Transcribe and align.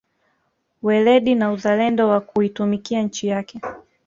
Weledi 0.83 1.35
na 1.35 1.51
uzalendo 1.51 2.07
wa 2.09 2.21
kuitumikia 2.21 3.01
nchi 3.01 3.27
yake 3.27 3.61